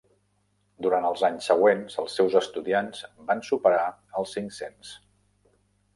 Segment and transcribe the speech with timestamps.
[0.85, 3.85] Durant els anys següents els seus estudiants van superar
[4.23, 4.99] els cinc-cents.